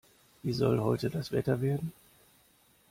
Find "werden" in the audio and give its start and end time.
1.61-1.93